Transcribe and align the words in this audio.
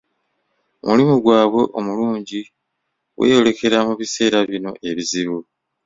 Omulimu 0.83 1.15
gwabwe 1.23 1.61
omulungi 1.79 2.41
gweyolekera 3.15 3.77
mu 3.87 3.93
biseera 3.99 4.37
bino 4.49 4.71
ebizibu. 4.89 5.37